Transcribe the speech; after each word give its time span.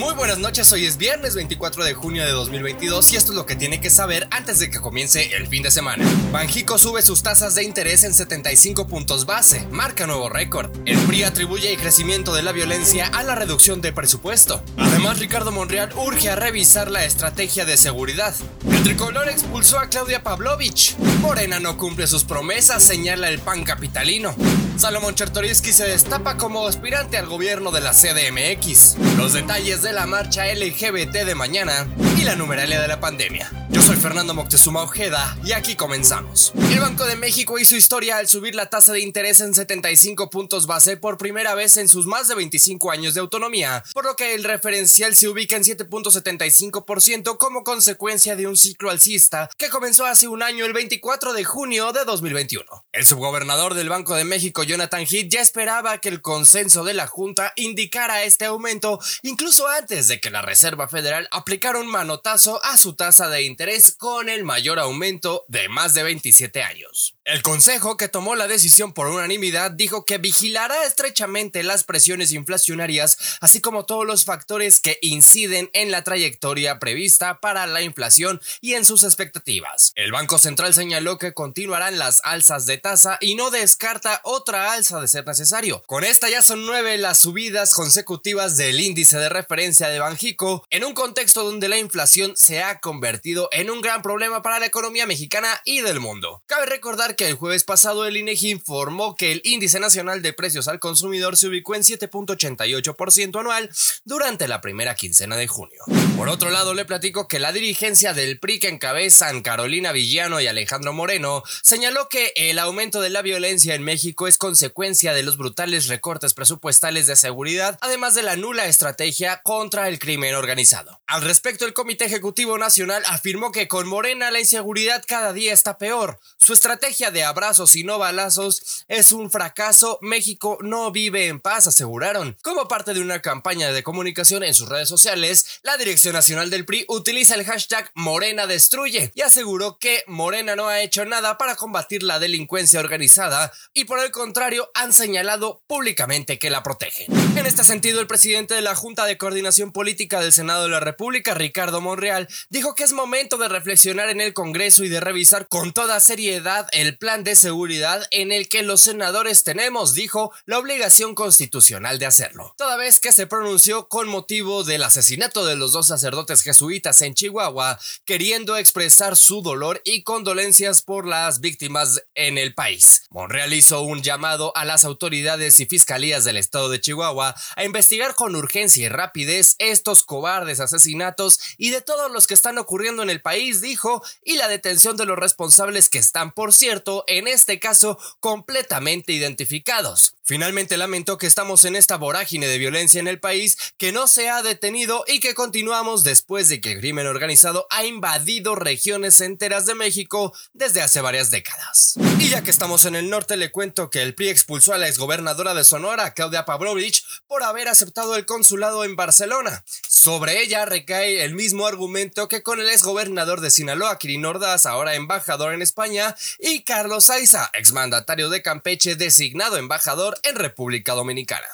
Muy 0.00 0.14
buenas 0.14 0.38
noches, 0.38 0.72
hoy 0.72 0.86
es 0.86 0.96
viernes 0.96 1.34
24 1.34 1.84
de 1.84 1.92
junio 1.92 2.24
de 2.24 2.32
2022 2.32 3.12
y 3.12 3.16
esto 3.16 3.32
es 3.32 3.36
lo 3.36 3.44
que 3.44 3.54
tiene 3.54 3.82
que 3.82 3.90
saber 3.90 4.26
antes 4.30 4.58
de 4.58 4.70
que 4.70 4.80
comience 4.80 5.36
el 5.36 5.46
fin 5.46 5.62
de 5.62 5.70
semana. 5.70 6.02
Banjico 6.32 6.78
sube 6.78 7.02
sus 7.02 7.22
tasas 7.22 7.54
de 7.54 7.64
interés 7.64 8.02
en 8.04 8.14
75 8.14 8.86
puntos 8.86 9.26
base, 9.26 9.66
marca 9.70 10.06
nuevo 10.06 10.30
récord. 10.30 10.74
El 10.86 10.98
PRI 11.00 11.24
atribuye 11.24 11.70
el 11.70 11.78
crecimiento 11.78 12.34
de 12.34 12.42
la 12.42 12.52
violencia 12.52 13.08
a 13.08 13.22
la 13.24 13.34
reducción 13.34 13.82
de 13.82 13.92
presupuesto. 13.92 14.62
Además, 14.78 15.18
Ricardo 15.18 15.52
Monreal 15.52 15.92
urge 15.94 16.30
a 16.30 16.36
revisar 16.36 16.90
la 16.90 17.04
estrategia 17.04 17.66
de 17.66 17.76
seguridad. 17.76 18.34
El 18.72 18.82
tricolor 18.82 19.28
expulsó 19.28 19.78
a 19.78 19.90
Claudia 19.90 20.22
Pavlovich. 20.22 20.96
Morena 21.20 21.60
no 21.60 21.76
cumple 21.76 22.06
sus 22.06 22.24
promesas, 22.24 22.82
señala 22.82 23.28
el 23.28 23.38
PAN 23.38 23.64
capitalino. 23.64 24.34
Salomón 24.80 25.14
Chertoriski 25.14 25.74
se 25.74 25.86
destapa 25.86 26.38
como 26.38 26.66
aspirante 26.66 27.18
al 27.18 27.26
gobierno 27.26 27.70
de 27.70 27.82
la 27.82 27.90
CDMX. 27.90 28.96
Los 29.18 29.34
detalles 29.34 29.82
de 29.82 29.92
la 29.92 30.06
marcha 30.06 30.46
LGBT 30.50 31.26
de 31.26 31.34
mañana 31.34 31.86
y 32.20 32.24
la 32.24 32.36
numeralia 32.36 32.82
de 32.82 32.88
la 32.88 33.00
pandemia. 33.00 33.50
Yo 33.70 33.80
soy 33.80 33.96
Fernando 33.96 34.34
Moctezuma 34.34 34.82
Ojeda 34.82 35.38
y 35.42 35.52
aquí 35.52 35.74
comenzamos. 35.74 36.52
El 36.70 36.80
Banco 36.80 37.06
de 37.06 37.16
México 37.16 37.58
hizo 37.58 37.76
historia 37.76 38.18
al 38.18 38.28
subir 38.28 38.54
la 38.54 38.66
tasa 38.66 38.92
de 38.92 39.00
interés 39.00 39.40
en 39.40 39.54
75 39.54 40.28
puntos 40.28 40.66
base 40.66 40.98
por 40.98 41.16
primera 41.16 41.54
vez 41.54 41.78
en 41.78 41.88
sus 41.88 42.04
más 42.04 42.28
de 42.28 42.34
25 42.34 42.90
años 42.90 43.14
de 43.14 43.20
autonomía, 43.20 43.82
por 43.94 44.04
lo 44.04 44.16
que 44.16 44.34
el 44.34 44.44
referencial 44.44 45.14
se 45.14 45.28
ubica 45.28 45.56
en 45.56 45.62
7.75% 45.62 47.38
como 47.38 47.64
consecuencia 47.64 48.36
de 48.36 48.46
un 48.46 48.58
ciclo 48.58 48.90
alcista 48.90 49.48
que 49.56 49.70
comenzó 49.70 50.04
hace 50.04 50.28
un 50.28 50.42
año 50.42 50.66
el 50.66 50.74
24 50.74 51.32
de 51.32 51.44
junio 51.44 51.92
de 51.92 52.04
2021. 52.04 52.84
El 52.92 53.06
subgobernador 53.06 53.72
del 53.72 53.88
Banco 53.88 54.14
de 54.14 54.24
México, 54.24 54.62
Jonathan 54.62 55.06
Heath, 55.06 55.30
ya 55.30 55.40
esperaba 55.40 55.98
que 55.98 56.10
el 56.10 56.20
consenso 56.20 56.84
de 56.84 56.92
la 56.92 57.06
Junta 57.06 57.54
indicara 57.56 58.24
este 58.24 58.44
aumento 58.44 58.98
incluso 59.22 59.68
antes 59.68 60.08
de 60.08 60.20
que 60.20 60.30
la 60.30 60.42
Reserva 60.42 60.86
Federal 60.86 61.26
aplicara 61.30 61.78
un 61.78 61.86
manotazo 62.10 62.60
a 62.64 62.76
su 62.76 62.94
tasa 62.94 63.28
de 63.28 63.42
interés 63.44 63.94
con 63.96 64.28
el 64.28 64.42
mayor 64.42 64.80
aumento 64.80 65.44
de 65.46 65.68
más 65.68 65.94
de 65.94 66.02
27 66.02 66.60
años. 66.60 67.14
El 67.24 67.42
Consejo, 67.42 67.96
que 67.96 68.08
tomó 68.08 68.34
la 68.34 68.48
decisión 68.48 68.92
por 68.92 69.06
unanimidad, 69.06 69.70
dijo 69.70 70.04
que 70.04 70.18
vigilará 70.18 70.84
estrechamente 70.84 71.62
las 71.62 71.84
presiones 71.84 72.32
inflacionarias, 72.32 73.38
así 73.40 73.60
como 73.60 73.86
todos 73.86 74.04
los 74.04 74.24
factores 74.24 74.80
que 74.80 74.98
inciden 75.02 75.70
en 75.72 75.92
la 75.92 76.02
trayectoria 76.02 76.80
prevista 76.80 77.38
para 77.38 77.68
la 77.68 77.82
inflación 77.82 78.40
y 78.60 78.74
en 78.74 78.84
sus 78.84 79.04
expectativas. 79.04 79.92
El 79.94 80.10
Banco 80.10 80.40
Central 80.40 80.74
señaló 80.74 81.16
que 81.18 81.32
continuarán 81.32 82.00
las 82.00 82.22
alzas 82.24 82.66
de 82.66 82.78
tasa 82.78 83.18
y 83.20 83.36
no 83.36 83.52
descarta 83.52 84.20
otra 84.24 84.72
alza 84.72 85.00
de 85.00 85.06
ser 85.06 85.24
necesario. 85.24 85.84
Con 85.86 86.02
esta 86.02 86.28
ya 86.28 86.42
son 86.42 86.66
nueve 86.66 86.98
las 86.98 87.18
subidas 87.18 87.72
consecutivas 87.72 88.56
del 88.56 88.80
índice 88.80 89.18
de 89.18 89.28
referencia 89.28 89.88
de 89.88 90.00
Banjico, 90.00 90.64
en 90.70 90.84
un 90.84 90.94
contexto 90.94 91.44
donde 91.44 91.68
la 91.68 91.78
inflación 91.78 91.99
se 92.06 92.62
ha 92.62 92.80
convertido 92.80 93.48
en 93.52 93.70
un 93.70 93.80
gran 93.80 94.02
problema 94.02 94.42
para 94.42 94.58
la 94.58 94.66
economía 94.66 95.06
mexicana 95.06 95.60
y 95.64 95.80
del 95.80 96.00
mundo. 96.00 96.42
Cabe 96.46 96.66
recordar 96.66 97.16
que 97.16 97.28
el 97.28 97.34
jueves 97.34 97.64
pasado 97.64 98.06
el 98.06 98.16
INEGI 98.16 98.50
informó 98.50 99.16
que 99.16 99.32
el 99.32 99.40
índice 99.44 99.80
nacional 99.80 100.22
de 100.22 100.32
precios 100.32 100.68
al 100.68 100.80
consumidor 100.80 101.36
se 101.36 101.48
ubicó 101.48 101.74
en 101.74 101.82
7.88% 101.82 103.40
anual 103.40 103.70
durante 104.04 104.48
la 104.48 104.60
primera 104.60 104.94
quincena 104.94 105.36
de 105.36 105.46
junio. 105.46 105.82
Por 106.16 106.28
otro 106.28 106.50
lado, 106.50 106.74
le 106.74 106.84
platico 106.84 107.28
que 107.28 107.38
la 107.38 107.52
dirigencia 107.52 108.12
del 108.12 108.38
PRI 108.38 108.58
que 108.58 108.68
encabezan 108.68 109.42
Carolina 109.42 109.92
Villano 109.92 110.40
y 110.40 110.46
Alejandro 110.46 110.92
Moreno 110.92 111.42
señaló 111.62 112.08
que 112.08 112.32
el 112.36 112.58
aumento 112.58 113.00
de 113.00 113.10
la 113.10 113.22
violencia 113.22 113.74
en 113.74 113.82
México 113.82 114.26
es 114.26 114.38
consecuencia 114.38 115.12
de 115.12 115.22
los 115.22 115.36
brutales 115.36 115.88
recortes 115.88 116.34
presupuestales 116.34 117.06
de 117.06 117.16
seguridad, 117.16 117.78
además 117.80 118.14
de 118.14 118.22
la 118.22 118.36
nula 118.36 118.66
estrategia 118.66 119.40
contra 119.42 119.88
el 119.88 119.98
crimen 119.98 120.34
organizado. 120.34 121.00
Al 121.06 121.22
respecto, 121.22 121.64
el 121.64 121.72
Comité 121.72 121.89
Ejecutivo 121.98 122.56
Nacional 122.56 123.02
afirmó 123.06 123.52
que 123.52 123.66
con 123.66 123.88
Morena 123.88 124.30
la 124.30 124.40
inseguridad 124.40 125.04
cada 125.06 125.32
día 125.32 125.52
está 125.52 125.76
peor. 125.76 126.18
Su 126.38 126.52
estrategia 126.52 127.10
de 127.10 127.24
abrazos 127.24 127.74
y 127.74 127.84
no 127.84 127.98
balazos 127.98 128.84
es 128.88 129.12
un 129.12 129.30
fracaso. 129.30 129.98
México 130.00 130.58
no 130.60 130.92
vive 130.92 131.26
en 131.26 131.40
paz, 131.40 131.66
aseguraron. 131.66 132.36
Como 132.42 132.68
parte 132.68 132.94
de 132.94 133.00
una 133.00 133.20
campaña 133.20 133.72
de 133.72 133.82
comunicación 133.82 134.44
en 134.44 134.54
sus 134.54 134.68
redes 134.68 134.88
sociales, 134.88 135.60
la 135.62 135.76
Dirección 135.76 136.14
Nacional 136.14 136.48
del 136.50 136.64
PRI 136.64 136.84
utiliza 136.88 137.34
el 137.34 137.44
hashtag 137.44 137.90
Morena 137.94 138.46
Destruye 138.46 139.12
y 139.14 139.22
aseguró 139.22 139.78
que 139.78 140.04
Morena 140.06 140.56
no 140.56 140.68
ha 140.68 140.80
hecho 140.80 141.04
nada 141.04 141.38
para 141.38 141.56
combatir 141.56 142.02
la 142.02 142.18
delincuencia 142.18 142.80
organizada 142.80 143.52
y 143.74 143.84
por 143.84 143.98
el 143.98 144.10
contrario 144.10 144.70
han 144.74 144.92
señalado 144.92 145.62
públicamente 145.66 146.38
que 146.38 146.50
la 146.50 146.62
protegen. 146.62 147.06
En 147.36 147.46
este 147.46 147.64
sentido, 147.64 148.00
el 148.00 148.06
presidente 148.06 148.54
de 148.54 148.62
la 148.62 148.74
Junta 148.74 149.06
de 149.06 149.18
Coordinación 149.18 149.72
Política 149.72 150.20
del 150.20 150.32
Senado 150.32 150.64
de 150.64 150.70
la 150.70 150.80
República, 150.80 151.34
Ricardo 151.34 151.69
Monreal, 151.78 152.28
dijo 152.48 152.74
que 152.74 152.84
es 152.84 152.92
momento 152.92 153.38
de 153.38 153.48
reflexionar 153.48 154.08
en 154.08 154.20
el 154.20 154.34
Congreso 154.34 154.82
y 154.82 154.88
de 154.88 155.00
revisar 155.00 155.46
con 155.46 155.72
toda 155.72 156.00
seriedad 156.00 156.66
el 156.72 156.98
plan 156.98 157.22
de 157.22 157.36
seguridad 157.36 158.06
en 158.10 158.32
el 158.32 158.48
que 158.48 158.62
los 158.62 158.80
senadores 158.80 159.44
tenemos, 159.44 159.94
dijo, 159.94 160.32
la 160.46 160.58
obligación 160.58 161.14
constitucional 161.14 161.98
de 161.98 162.06
hacerlo. 162.06 162.54
Toda 162.56 162.76
vez 162.76 162.98
que 162.98 163.12
se 163.12 163.26
pronunció 163.26 163.88
con 163.88 164.08
motivo 164.08 164.64
del 164.64 164.82
asesinato 164.82 165.44
de 165.44 165.56
los 165.56 165.72
dos 165.72 165.86
sacerdotes 165.86 166.42
jesuitas 166.42 167.02
en 167.02 167.14
Chihuahua, 167.14 167.78
queriendo 168.04 168.56
expresar 168.56 169.16
su 169.16 169.42
dolor 169.42 169.82
y 169.84 170.02
condolencias 170.02 170.82
por 170.82 171.06
las 171.06 171.40
víctimas 171.40 172.02
en 172.14 172.38
el 172.38 172.54
país. 172.54 173.02
Monreal 173.10 173.52
hizo 173.52 173.82
un 173.82 174.02
llamado 174.02 174.56
a 174.56 174.64
las 174.64 174.84
autoridades 174.84 175.60
y 175.60 175.66
fiscalías 175.66 176.24
del 176.24 176.36
estado 176.36 176.68
de 176.68 176.80
Chihuahua 176.80 177.34
a 177.56 177.64
investigar 177.64 178.14
con 178.14 178.36
urgencia 178.36 178.86
y 178.86 178.88
rapidez 178.88 179.56
estos 179.58 180.02
cobardes 180.04 180.60
asesinatos 180.60 181.38
y 181.60 181.68
de 181.68 181.82
todos 181.82 182.10
los 182.10 182.26
que 182.26 182.32
están 182.32 182.56
ocurriendo 182.56 183.02
en 183.02 183.10
el 183.10 183.20
país, 183.20 183.60
dijo, 183.60 184.02
y 184.24 184.38
la 184.38 184.48
detención 184.48 184.96
de 184.96 185.04
los 185.04 185.18
responsables 185.18 185.90
que 185.90 185.98
están, 185.98 186.32
por 186.32 186.54
cierto, 186.54 187.04
en 187.06 187.28
este 187.28 187.60
caso 187.60 187.98
completamente 188.18 189.12
identificados. 189.12 190.16
Finalmente 190.30 190.76
lamentó 190.76 191.18
que 191.18 191.26
estamos 191.26 191.64
en 191.64 191.76
esta 191.76 191.96
vorágine 191.96 192.46
de 192.46 192.56
violencia 192.56 193.00
en 193.00 193.08
el 193.08 193.18
país 193.18 193.58
que 193.76 193.90
no 193.90 194.06
se 194.06 194.30
ha 194.30 194.42
detenido 194.42 195.04
y 195.06 195.18
que 195.18 195.34
continuamos 195.34 196.04
después 196.04 196.48
de 196.48 196.60
que 196.60 196.72
el 196.72 196.78
crimen 196.78 197.08
organizado 197.08 197.66
ha 197.68 197.84
invadido 197.84 198.54
regiones 198.54 199.20
enteras 199.20 199.66
de 199.66 199.74
México 199.74 200.32
desde 200.52 200.82
hace 200.82 201.00
varias 201.00 201.32
décadas. 201.32 201.94
Y 202.20 202.28
ya 202.28 202.42
que 202.42 202.52
estamos 202.52 202.84
en 202.84 202.94
el 202.94 203.10
norte 203.10 203.36
le 203.36 203.50
cuento 203.50 203.90
que 203.90 204.02
el 204.02 204.14
PRI 204.14 204.28
expulsó 204.28 204.72
a 204.72 204.78
la 204.78 204.88
exgobernadora 204.88 205.52
de 205.52 205.64
Sonora, 205.64 206.14
Claudia 206.14 206.44
Pavlovich, 206.44 207.04
por 207.26 207.42
haber 207.42 207.66
aceptado 207.66 208.14
el 208.14 208.24
consulado 208.24 208.84
en 208.84 208.94
Barcelona. 208.94 209.64
Sobre 210.02 210.40
ella 210.40 210.64
recae 210.64 211.24
el 211.24 211.34
mismo 211.34 211.66
argumento 211.66 212.26
que 212.26 212.42
con 212.42 212.58
el 212.58 212.70
exgobernador 212.70 213.42
de 213.42 213.50
Sinaloa, 213.50 213.98
Kirin 213.98 214.24
Ordaz, 214.24 214.64
ahora 214.64 214.94
embajador 214.94 215.52
en 215.52 215.60
España, 215.60 216.16
y 216.38 216.62
Carlos 216.62 217.10
Aiza, 217.10 217.50
exmandatario 217.52 218.30
de 218.30 218.40
Campeche 218.40 218.96
designado 218.96 219.58
embajador 219.58 220.18
en 220.22 220.36
República 220.36 220.94
Dominicana. 220.94 221.48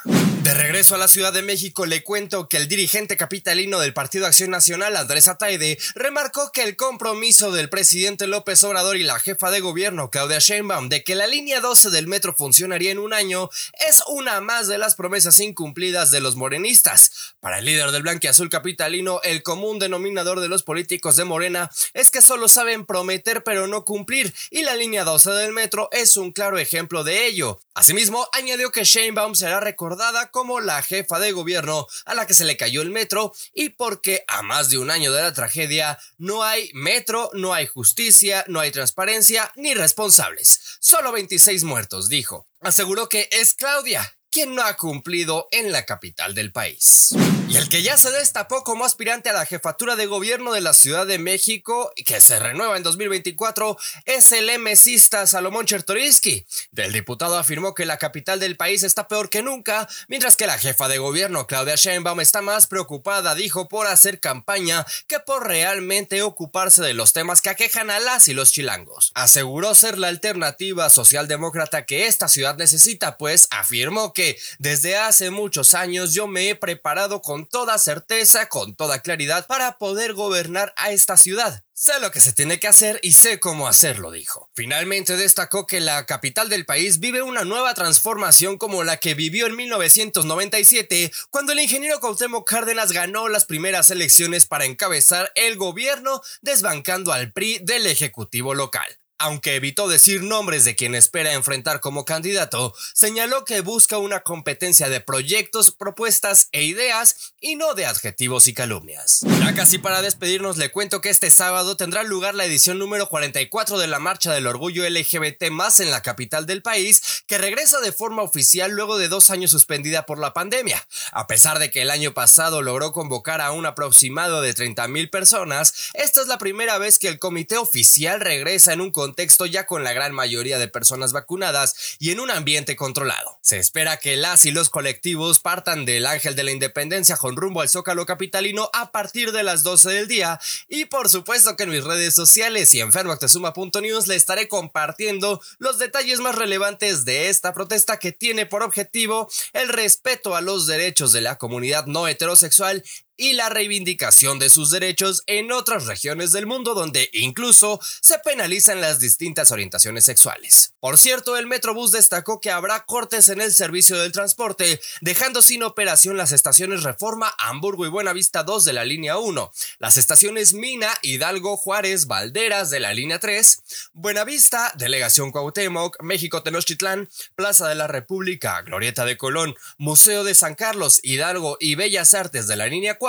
De 0.46 0.54
regreso 0.54 0.94
a 0.94 0.98
la 0.98 1.08
Ciudad 1.08 1.32
de 1.32 1.42
México 1.42 1.86
le 1.86 2.04
cuento 2.04 2.48
que 2.48 2.56
el 2.56 2.68
dirigente 2.68 3.16
capitalino 3.16 3.80
del 3.80 3.92
Partido 3.92 4.28
Acción 4.28 4.50
Nacional, 4.50 4.96
Andrés 4.96 5.26
Ataide, 5.26 5.76
remarcó 5.96 6.52
que 6.52 6.62
el 6.62 6.76
compromiso 6.76 7.50
del 7.50 7.68
presidente 7.68 8.28
López 8.28 8.62
Obrador 8.62 8.96
y 8.96 9.02
la 9.02 9.18
jefa 9.18 9.50
de 9.50 9.58
gobierno, 9.58 10.08
Claudia 10.08 10.38
Sheinbaum, 10.38 10.88
de 10.88 11.02
que 11.02 11.16
la 11.16 11.26
línea 11.26 11.60
12 11.60 11.90
del 11.90 12.06
metro 12.06 12.32
funcionaría 12.32 12.92
en 12.92 13.00
un 13.00 13.12
año 13.12 13.50
es 13.88 14.04
una 14.06 14.40
más 14.40 14.68
de 14.68 14.78
las 14.78 14.94
promesas 14.94 15.40
incumplidas 15.40 16.12
de 16.12 16.20
los 16.20 16.36
morenistas. 16.36 17.34
Para 17.40 17.58
el 17.58 17.64
líder 17.64 17.90
del 17.90 18.02
blanquiazul 18.02 18.48
capitalino, 18.48 19.20
el 19.24 19.42
común 19.42 19.80
denominador 19.80 20.38
de 20.38 20.46
los 20.46 20.62
políticos 20.62 21.16
de 21.16 21.24
Morena 21.24 21.72
es 21.92 22.12
que 22.12 22.22
solo 22.22 22.46
saben 22.46 22.86
prometer 22.86 23.42
pero 23.42 23.66
no 23.66 23.84
cumplir 23.84 24.32
y 24.52 24.62
la 24.62 24.76
línea 24.76 25.02
12 25.02 25.28
del 25.28 25.52
metro 25.52 25.88
es 25.90 26.16
un 26.16 26.30
claro 26.30 26.56
ejemplo 26.56 27.02
de 27.02 27.26
ello. 27.26 27.58
Asimismo, 27.76 28.26
añadió 28.32 28.72
que 28.72 28.84
Sheinbaum 28.84 29.34
será 29.34 29.60
recordada 29.60 30.30
como 30.30 30.60
la 30.60 30.80
jefa 30.80 31.18
de 31.18 31.32
gobierno 31.32 31.86
a 32.06 32.14
la 32.14 32.26
que 32.26 32.32
se 32.32 32.46
le 32.46 32.56
cayó 32.56 32.80
el 32.80 32.90
metro 32.90 33.34
y 33.52 33.68
porque 33.68 34.24
a 34.28 34.40
más 34.40 34.70
de 34.70 34.78
un 34.78 34.90
año 34.90 35.12
de 35.12 35.20
la 35.20 35.34
tragedia 35.34 35.98
no 36.16 36.42
hay 36.42 36.70
metro, 36.72 37.28
no 37.34 37.52
hay 37.52 37.66
justicia, 37.66 38.46
no 38.48 38.60
hay 38.60 38.70
transparencia 38.70 39.52
ni 39.56 39.74
responsables. 39.74 40.78
Solo 40.80 41.12
26 41.12 41.64
muertos, 41.64 42.08
dijo. 42.08 42.46
Aseguró 42.62 43.10
que 43.10 43.28
es 43.30 43.52
Claudia, 43.52 44.10
quien 44.30 44.54
no 44.54 44.62
ha 44.62 44.74
cumplido 44.78 45.46
en 45.50 45.70
la 45.70 45.84
capital 45.84 46.34
del 46.34 46.52
país. 46.52 47.14
Y 47.48 47.56
el 47.58 47.68
que 47.68 47.82
ya 47.82 47.96
se 47.96 48.10
destapó 48.10 48.64
como 48.64 48.84
aspirante 48.84 49.30
a 49.30 49.32
la 49.32 49.46
jefatura 49.46 49.94
de 49.94 50.06
gobierno 50.06 50.52
de 50.52 50.60
la 50.60 50.72
Ciudad 50.72 51.06
de 51.06 51.18
México, 51.18 51.92
que 52.04 52.20
se 52.20 52.40
renueva 52.40 52.76
en 52.76 52.82
2024, 52.82 53.78
es 54.04 54.32
el 54.32 54.50
emesista 54.50 55.28
Salomón 55.28 55.64
Chertoriski. 55.64 56.44
Del 56.72 56.92
diputado 56.92 57.38
afirmó 57.38 57.72
que 57.72 57.86
la 57.86 57.98
capital 57.98 58.40
del 58.40 58.56
país 58.56 58.82
está 58.82 59.06
peor 59.06 59.30
que 59.30 59.42
nunca, 59.42 59.88
mientras 60.08 60.34
que 60.34 60.48
la 60.48 60.58
jefa 60.58 60.88
de 60.88 60.98
gobierno, 60.98 61.46
Claudia 61.46 61.76
Sheinbaum, 61.76 62.20
está 62.20 62.42
más 62.42 62.66
preocupada, 62.66 63.36
dijo, 63.36 63.68
por 63.68 63.86
hacer 63.86 64.18
campaña 64.18 64.84
que 65.06 65.20
por 65.20 65.46
realmente 65.46 66.22
ocuparse 66.22 66.82
de 66.82 66.94
los 66.94 67.12
temas 67.12 67.42
que 67.42 67.50
aquejan 67.50 67.90
a 67.90 68.00
las 68.00 68.26
y 68.26 68.34
los 68.34 68.50
chilangos. 68.50 69.12
Aseguró 69.14 69.76
ser 69.76 69.98
la 69.98 70.08
alternativa 70.08 70.90
socialdemócrata 70.90 71.86
que 71.86 72.08
esta 72.08 72.26
ciudad 72.26 72.56
necesita, 72.56 73.16
pues 73.18 73.46
afirmó 73.52 74.12
que 74.12 74.36
desde 74.58 74.96
hace 74.96 75.30
muchos 75.30 75.74
años 75.74 76.12
yo 76.12 76.26
me 76.26 76.50
he 76.50 76.56
preparado 76.56 77.22
con 77.22 77.35
con 77.36 77.44
toda 77.44 77.76
certeza, 77.76 78.48
con 78.48 78.74
toda 78.76 79.02
claridad, 79.02 79.46
para 79.46 79.76
poder 79.76 80.14
gobernar 80.14 80.72
a 80.78 80.90
esta 80.92 81.18
ciudad. 81.18 81.62
Sé 81.74 82.00
lo 82.00 82.10
que 82.10 82.22
se 82.22 82.32
tiene 82.32 82.58
que 82.58 82.66
hacer 82.66 82.98
y 83.02 83.12
sé 83.12 83.38
cómo 83.40 83.68
hacerlo, 83.68 84.10
dijo. 84.10 84.48
Finalmente 84.54 85.18
destacó 85.18 85.66
que 85.66 85.80
la 85.80 86.06
capital 86.06 86.48
del 86.48 86.64
país 86.64 86.98
vive 86.98 87.20
una 87.20 87.44
nueva 87.44 87.74
transformación 87.74 88.56
como 88.56 88.84
la 88.84 88.96
que 88.96 89.12
vivió 89.12 89.46
en 89.48 89.56
1997, 89.56 91.12
cuando 91.28 91.52
el 91.52 91.60
ingeniero 91.60 92.00
Cuauhtémoc 92.00 92.48
Cárdenas 92.48 92.92
ganó 92.92 93.28
las 93.28 93.44
primeras 93.44 93.90
elecciones 93.90 94.46
para 94.46 94.64
encabezar 94.64 95.30
el 95.34 95.58
gobierno, 95.58 96.22
desbancando 96.40 97.12
al 97.12 97.34
PRI 97.34 97.58
del 97.58 97.86
Ejecutivo 97.86 98.54
local. 98.54 98.98
Aunque 99.18 99.54
evitó 99.54 99.88
decir 99.88 100.22
nombres 100.22 100.64
de 100.64 100.76
quien 100.76 100.94
espera 100.94 101.32
enfrentar 101.32 101.80
como 101.80 102.04
candidato, 102.04 102.74
señaló 102.92 103.46
que 103.46 103.62
busca 103.62 103.96
una 103.96 104.20
competencia 104.20 104.90
de 104.90 105.00
proyectos, 105.00 105.70
propuestas 105.70 106.48
e 106.52 106.64
ideas 106.64 107.32
y 107.40 107.56
no 107.56 107.72
de 107.72 107.86
adjetivos 107.86 108.46
y 108.46 108.52
calumnias. 108.52 109.22
Ya 109.40 109.54
casi 109.54 109.78
para 109.78 110.02
despedirnos 110.02 110.58
le 110.58 110.70
cuento 110.70 111.00
que 111.00 111.08
este 111.08 111.30
sábado 111.30 111.78
tendrá 111.78 112.02
lugar 112.02 112.34
la 112.34 112.44
edición 112.44 112.78
número 112.78 113.08
44 113.08 113.78
de 113.78 113.86
la 113.86 113.98
Marcha 113.98 114.34
del 114.34 114.46
Orgullo 114.46 114.86
LGBT 114.86 115.48
más 115.50 115.80
en 115.80 115.90
la 115.90 116.02
capital 116.02 116.44
del 116.44 116.60
país, 116.60 117.22
que 117.26 117.38
regresa 117.38 117.80
de 117.80 117.92
forma 117.92 118.20
oficial 118.22 118.72
luego 118.72 118.98
de 118.98 119.08
dos 119.08 119.30
años 119.30 119.50
suspendida 119.50 120.04
por 120.04 120.18
la 120.18 120.34
pandemia. 120.34 120.86
A 121.12 121.26
pesar 121.26 121.58
de 121.58 121.70
que 121.70 121.80
el 121.80 121.90
año 121.90 122.12
pasado 122.12 122.60
logró 122.60 122.92
convocar 122.92 123.40
a 123.40 123.52
un 123.52 123.64
aproximado 123.64 124.42
de 124.42 124.54
30.000 124.54 125.08
personas, 125.08 125.72
esta 125.94 126.20
es 126.20 126.26
la 126.26 126.36
primera 126.36 126.76
vez 126.76 126.98
que 126.98 127.08
el 127.08 127.18
comité 127.18 127.56
oficial 127.56 128.20
regresa 128.20 128.74
en 128.74 128.82
un 128.82 128.90
contexto 129.06 129.46
ya 129.46 129.66
con 129.66 129.84
la 129.84 129.92
gran 129.92 130.12
mayoría 130.12 130.58
de 130.58 130.66
personas 130.66 131.12
vacunadas 131.12 131.96
y 132.00 132.10
en 132.10 132.18
un 132.18 132.32
ambiente 132.32 132.74
controlado. 132.74 133.38
Se 133.40 133.56
espera 133.56 133.98
que 133.98 134.16
las 134.16 134.44
y 134.44 134.50
los 134.50 134.68
colectivos 134.68 135.38
partan 135.38 135.84
del 135.84 136.06
Ángel 136.06 136.34
de 136.34 136.42
la 136.42 136.50
Independencia 136.50 137.16
con 137.16 137.36
rumbo 137.36 137.60
al 137.60 137.68
Zócalo 137.68 138.04
Capitalino 138.04 138.68
a 138.72 138.90
partir 138.90 139.30
de 139.30 139.44
las 139.44 139.62
12 139.62 139.90
del 139.90 140.08
día 140.08 140.40
y 140.68 140.86
por 140.86 141.08
supuesto 141.08 141.54
que 141.54 141.62
en 141.62 141.70
mis 141.70 141.84
redes 141.84 142.14
sociales 142.14 142.74
y 142.74 142.80
en 142.80 142.90
fermactesuma.news 142.90 144.08
le 144.08 144.16
estaré 144.16 144.48
compartiendo 144.48 145.40
los 145.58 145.78
detalles 145.78 146.18
más 146.18 146.34
relevantes 146.34 147.04
de 147.04 147.28
esta 147.28 147.54
protesta 147.54 148.00
que 148.00 148.10
tiene 148.10 148.44
por 148.44 148.64
objetivo 148.64 149.30
el 149.52 149.68
respeto 149.68 150.34
a 150.34 150.40
los 150.40 150.66
derechos 150.66 151.12
de 151.12 151.20
la 151.20 151.38
comunidad 151.38 151.86
no 151.86 152.08
heterosexual 152.08 152.82
y 153.16 153.32
la 153.32 153.48
reivindicación 153.48 154.38
de 154.38 154.50
sus 154.50 154.70
derechos 154.70 155.22
en 155.26 155.52
otras 155.52 155.86
regiones 155.86 156.32
del 156.32 156.46
mundo 156.46 156.74
donde 156.74 157.08
incluso 157.12 157.80
se 158.00 158.18
penalizan 158.18 158.80
las 158.80 158.98
distintas 158.98 159.52
orientaciones 159.52 160.04
sexuales. 160.04 160.74
Por 160.80 160.98
cierto, 160.98 161.36
el 161.36 161.46
Metrobús 161.46 161.92
destacó 161.92 162.40
que 162.40 162.50
habrá 162.50 162.84
cortes 162.84 163.28
en 163.28 163.40
el 163.40 163.52
servicio 163.52 163.98
del 163.98 164.12
transporte, 164.12 164.80
dejando 165.00 165.42
sin 165.42 165.62
operación 165.62 166.16
las 166.16 166.32
estaciones 166.32 166.82
Reforma, 166.82 167.34
Hamburgo 167.38 167.86
y 167.86 167.88
Buenavista 167.88 168.42
2 168.42 168.64
de 168.64 168.72
la 168.72 168.84
línea 168.84 169.18
1, 169.18 169.52
las 169.78 169.96
estaciones 169.96 170.52
Mina, 170.52 170.88
Hidalgo, 171.02 171.56
Juárez, 171.56 172.06
Valderas 172.06 172.70
de 172.70 172.80
la 172.80 172.92
línea 172.92 173.18
3, 173.18 173.90
Buenavista, 173.92 174.72
Delegación 174.76 175.32
Cuauhtémoc, 175.32 176.02
México 176.02 176.42
Tenochtitlán, 176.42 177.08
Plaza 177.34 177.68
de 177.68 177.74
la 177.74 177.86
República, 177.86 178.62
Glorieta 178.62 179.04
de 179.04 179.16
Colón, 179.16 179.54
Museo 179.78 180.24
de 180.24 180.34
San 180.34 180.54
Carlos, 180.54 181.00
Hidalgo 181.02 181.56
y 181.60 181.74
Bellas 181.74 182.14
Artes 182.14 182.46
de 182.46 182.56
la 182.56 182.66
línea 182.66 182.98
4, 182.98 183.05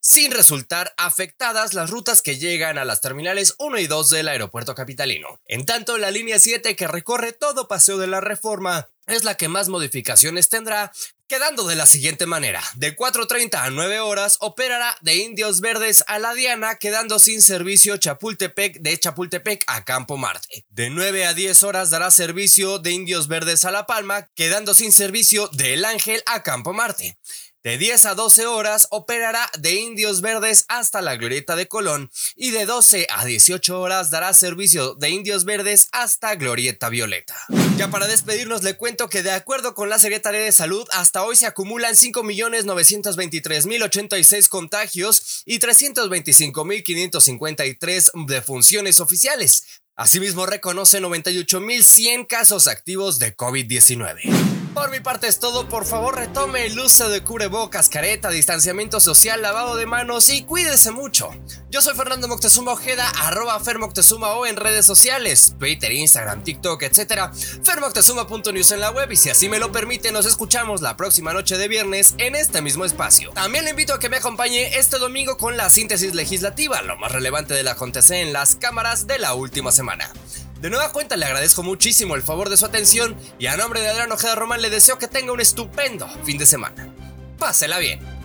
sin 0.00 0.32
resultar 0.32 0.94
afectadas 0.96 1.74
las 1.74 1.90
rutas 1.90 2.22
que 2.22 2.38
llegan 2.38 2.78
a 2.78 2.84
las 2.84 3.00
terminales 3.00 3.54
1 3.58 3.78
y 3.78 3.86
2 3.86 4.10
del 4.10 4.28
aeropuerto 4.28 4.74
capitalino. 4.74 5.40
En 5.46 5.66
tanto, 5.66 5.98
la 5.98 6.10
línea 6.10 6.38
7 6.38 6.76
que 6.76 6.88
recorre 6.88 7.32
todo 7.32 7.68
Paseo 7.68 7.98
de 7.98 8.06
la 8.06 8.20
Reforma 8.20 8.88
es 9.08 9.24
la 9.24 9.36
que 9.36 9.48
más 9.48 9.68
modificaciones 9.68 10.48
tendrá, 10.48 10.92
quedando 11.28 11.66
de 11.66 11.76
la 11.76 11.86
siguiente 11.86 12.26
manera. 12.26 12.62
De 12.76 12.96
4.30 12.96 13.54
a 13.54 13.70
9 13.70 14.00
horas 14.00 14.36
operará 14.40 14.96
de 15.00 15.16
Indios 15.16 15.60
Verdes 15.60 16.04
a 16.06 16.18
La 16.18 16.34
Diana, 16.34 16.76
quedando 16.76 17.18
sin 17.18 17.42
servicio 17.42 17.96
Chapultepec 17.96 18.80
de 18.80 18.98
Chapultepec 18.98 19.64
a 19.66 19.84
Campo 19.84 20.16
Marte. 20.16 20.64
De 20.70 20.90
9 20.90 21.26
a 21.26 21.34
10 21.34 21.62
horas 21.62 21.90
dará 21.90 22.10
servicio 22.10 22.78
de 22.78 22.92
Indios 22.92 23.28
Verdes 23.28 23.64
a 23.64 23.70
La 23.70 23.86
Palma, 23.86 24.28
quedando 24.34 24.74
sin 24.74 24.92
servicio 24.92 25.48
del 25.48 25.84
Ángel 25.84 26.22
a 26.26 26.42
Campo 26.42 26.72
Marte. 26.72 27.18
De 27.64 27.76
10 27.76 28.06
a 28.06 28.14
12 28.14 28.46
horas 28.46 28.86
operará 28.90 29.50
de 29.58 29.74
Indios 29.74 30.20
Verdes 30.20 30.64
hasta 30.68 31.02
la 31.02 31.16
Glorieta 31.16 31.56
de 31.56 31.66
Colón 31.66 32.08
y 32.36 32.52
de 32.52 32.66
12 32.66 33.08
a 33.10 33.24
18 33.24 33.80
horas 33.80 34.10
dará 34.10 34.32
servicio 34.32 34.94
de 34.94 35.10
Indios 35.10 35.44
Verdes 35.44 35.88
hasta 35.90 36.36
Glorieta 36.36 36.88
Violeta. 36.88 37.34
Ya 37.76 37.90
para 37.90 38.06
despedirnos 38.06 38.62
le 38.62 38.76
cuento 38.76 39.08
que 39.08 39.24
de 39.24 39.32
acuerdo 39.32 39.74
con 39.74 39.88
la 39.88 39.98
Secretaría 39.98 40.40
de 40.40 40.52
Salud 40.52 40.86
hasta 40.92 41.24
hoy 41.24 41.34
se 41.34 41.46
acumulan 41.46 41.96
5.923.086 41.96 44.48
contagios 44.48 45.42
y 45.44 45.58
325.553 45.58 48.26
defunciones 48.26 49.00
oficiales. 49.00 49.64
Asimismo 49.96 50.46
reconoce 50.46 51.00
98.100 51.00 52.28
casos 52.28 52.68
activos 52.68 53.18
de 53.18 53.36
COVID-19. 53.36 54.57
Por 54.78 54.92
mi 54.92 55.00
parte 55.00 55.26
es 55.26 55.40
todo, 55.40 55.68
por 55.68 55.84
favor 55.84 56.14
retome 56.14 56.64
el 56.64 56.78
uso 56.78 57.08
de 57.08 57.24
cubrebocas, 57.24 57.88
careta, 57.88 58.30
distanciamiento 58.30 59.00
social, 59.00 59.42
lavado 59.42 59.74
de 59.74 59.86
manos 59.86 60.30
y 60.30 60.44
cuídese 60.44 60.92
mucho. 60.92 61.30
Yo 61.68 61.82
soy 61.82 61.96
Fernando 61.96 62.28
Moctezuma 62.28 62.74
Ojeda, 62.74 63.10
arroba 63.22 63.58
Fermoctezuma 63.58 64.34
o 64.34 64.46
en 64.46 64.54
redes 64.54 64.86
sociales, 64.86 65.56
Twitter, 65.58 65.90
Instagram, 65.90 66.44
TikTok, 66.44 66.80
etc. 66.84 67.32
Fermoctezuma.news 67.64 68.70
en 68.70 68.80
la 68.80 68.92
web 68.92 69.10
y 69.10 69.16
si 69.16 69.30
así 69.30 69.48
me 69.48 69.58
lo 69.58 69.72
permite 69.72 70.12
nos 70.12 70.26
escuchamos 70.26 70.80
la 70.80 70.96
próxima 70.96 71.32
noche 71.32 71.58
de 71.58 71.66
viernes 71.66 72.14
en 72.18 72.36
este 72.36 72.62
mismo 72.62 72.84
espacio. 72.84 73.32
También 73.32 73.64
le 73.64 73.70
invito 73.70 73.94
a 73.94 73.98
que 73.98 74.08
me 74.08 74.18
acompañe 74.18 74.78
este 74.78 74.98
domingo 74.98 75.36
con 75.38 75.56
la 75.56 75.70
síntesis 75.70 76.14
legislativa, 76.14 76.82
lo 76.82 76.96
más 76.96 77.10
relevante 77.10 77.52
de 77.52 77.64
la 77.64 77.72
acontecer 77.72 78.18
en 78.18 78.32
las 78.32 78.54
cámaras 78.54 79.08
de 79.08 79.18
la 79.18 79.34
última 79.34 79.72
semana. 79.72 80.12
De 80.60 80.70
nueva 80.70 80.90
cuenta 80.92 81.16
le 81.16 81.24
agradezco 81.24 81.62
muchísimo 81.62 82.16
el 82.16 82.22
favor 82.22 82.48
de 82.48 82.56
su 82.56 82.66
atención 82.66 83.16
y 83.38 83.46
a 83.46 83.56
nombre 83.56 83.80
de 83.80 83.88
Adrián 83.88 84.10
Ojeda 84.10 84.34
Román 84.34 84.60
le 84.60 84.70
deseo 84.70 84.98
que 84.98 85.06
tenga 85.06 85.32
un 85.32 85.40
estupendo 85.40 86.08
fin 86.24 86.36
de 86.36 86.46
semana. 86.46 86.92
Pásela 87.38 87.78
bien. 87.78 88.17